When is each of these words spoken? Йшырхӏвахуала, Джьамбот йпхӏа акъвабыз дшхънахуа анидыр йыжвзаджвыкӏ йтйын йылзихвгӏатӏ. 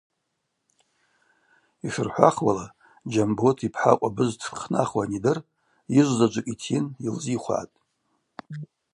Йшырхӏвахуала, 1.85 2.65
Джьамбот 3.09 3.57
йпхӏа 3.67 3.91
акъвабыз 3.95 4.31
дшхънахуа 4.39 5.03
анидыр 5.07 5.37
йыжвзаджвыкӏ 5.95 6.51
йтйын 6.53 6.85
йылзихвгӏатӏ. 7.03 7.75